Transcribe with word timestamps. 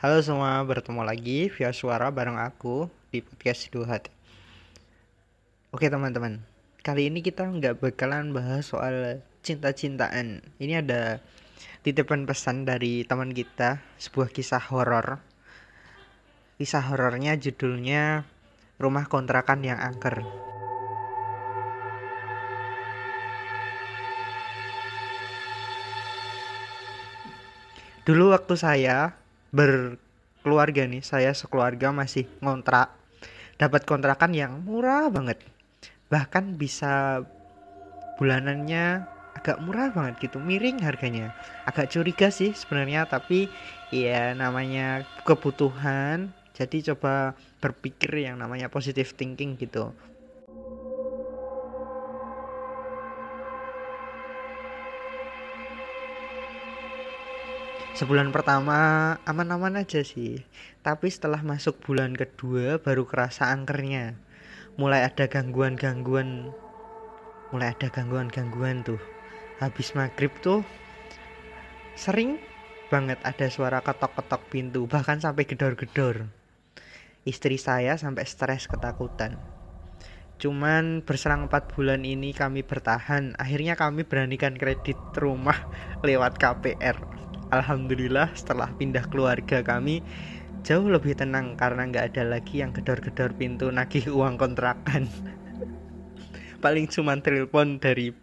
Halo 0.00 0.16
semua, 0.24 0.64
bertemu 0.64 1.04
lagi 1.04 1.52
via 1.52 1.76
suara 1.76 2.08
bareng 2.08 2.40
aku 2.40 2.88
di 3.12 3.20
podcast 3.20 3.68
Dua. 3.68 4.00
Oke 5.76 5.92
teman-teman, 5.92 6.40
kali 6.80 7.12
ini 7.12 7.20
kita 7.20 7.44
nggak 7.44 7.84
bakalan 7.84 8.32
bahas 8.32 8.64
soal 8.64 9.20
cinta-cintaan. 9.44 10.40
Ini 10.56 10.80
ada 10.80 11.20
titipan 11.84 12.24
pesan 12.24 12.64
dari 12.64 13.04
teman 13.04 13.36
kita, 13.36 13.84
sebuah 14.00 14.32
kisah 14.32 14.72
horor. 14.72 15.20
Kisah 16.56 16.80
horornya 16.88 17.36
judulnya 17.36 18.24
Rumah 18.80 19.04
Kontrakan 19.04 19.60
yang 19.68 19.84
Angker. 19.84 20.24
Dulu 28.08 28.32
waktu 28.32 28.56
saya 28.56 29.20
berkeluarga 29.50 30.86
nih, 30.86 31.02
saya 31.04 31.30
sekeluarga 31.34 31.90
masih 31.90 32.26
ngontrak, 32.42 32.94
dapat 33.58 33.82
kontrakan 33.84 34.32
yang 34.34 34.62
murah 34.62 35.10
banget. 35.12 35.42
Bahkan 36.10 36.58
bisa 36.58 37.22
bulanannya 38.18 39.06
agak 39.34 39.62
murah 39.62 39.88
banget 39.94 40.30
gitu, 40.30 40.42
miring 40.42 40.82
harganya. 40.82 41.32
Agak 41.64 41.90
curiga 41.92 42.28
sih 42.34 42.52
sebenarnya, 42.52 43.06
tapi 43.06 43.50
ya 43.92 44.34
namanya 44.34 45.06
kebutuhan. 45.22 46.34
Jadi 46.52 46.92
coba 46.92 47.38
berpikir 47.62 48.10
yang 48.26 48.36
namanya 48.36 48.68
positive 48.68 49.14
thinking 49.14 49.56
gitu. 49.56 49.94
Sebulan 57.90 58.30
pertama 58.30 59.18
aman-aman 59.26 59.82
aja 59.82 60.00
sih. 60.06 60.46
Tapi 60.80 61.10
setelah 61.10 61.42
masuk 61.42 61.82
bulan 61.82 62.14
kedua 62.14 62.78
baru 62.78 63.04
kerasa 63.04 63.50
angkernya. 63.50 64.14
Mulai 64.78 65.04
ada 65.04 65.26
gangguan-gangguan 65.26 66.54
mulai 67.50 67.74
ada 67.74 67.90
gangguan-gangguan 67.90 68.86
tuh. 68.86 69.02
Habis 69.58 69.98
maghrib 69.98 70.30
tuh 70.38 70.62
sering 71.98 72.38
banget 72.88 73.18
ada 73.26 73.46
suara 73.50 73.82
ketok-ketok 73.82 74.42
pintu, 74.50 74.86
bahkan 74.86 75.18
sampai 75.18 75.44
gedor-gedor. 75.46 76.30
Istri 77.26 77.60
saya 77.60 77.98
sampai 78.00 78.24
stres 78.24 78.70
ketakutan. 78.70 79.36
Cuman 80.40 81.04
berserang 81.04 81.52
4 81.52 81.76
bulan 81.76 82.00
ini 82.00 82.32
kami 82.32 82.64
bertahan. 82.64 83.36
Akhirnya 83.36 83.76
kami 83.76 84.08
beranikan 84.08 84.56
kredit 84.56 84.96
rumah 85.20 85.68
lewat 86.06 86.40
KPR. 86.40 86.96
Alhamdulillah 87.50 88.30
setelah 88.38 88.70
pindah 88.78 89.10
keluarga 89.10 89.62
kami 89.66 90.06
jauh 90.62 90.86
lebih 90.86 91.18
tenang 91.18 91.58
karena 91.58 91.88
nggak 91.88 92.14
ada 92.14 92.38
lagi 92.38 92.62
yang 92.62 92.70
gedor-gedor 92.70 93.34
pintu 93.34 93.74
nagih 93.74 94.06
uang 94.12 94.38
kontrakan. 94.38 95.10
Paling 96.64 96.86
cuma 96.92 97.18
telepon 97.18 97.82
dari 97.82 98.14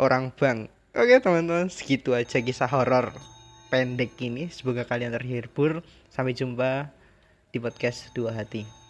orang 0.00 0.34
bank. 0.34 0.72
Oke 0.92 1.22
teman-teman, 1.22 1.70
segitu 1.70 2.16
aja 2.16 2.40
kisah 2.40 2.68
horor 2.68 3.14
pendek 3.72 4.16
ini. 4.20 4.50
Semoga 4.52 4.84
kalian 4.84 5.14
terhibur. 5.14 5.80
Sampai 6.12 6.36
jumpa 6.36 6.92
di 7.52 7.56
podcast 7.60 8.12
Dua 8.12 8.32
Hati. 8.36 8.81